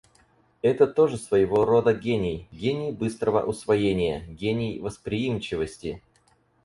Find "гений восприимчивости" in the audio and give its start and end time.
4.25-6.01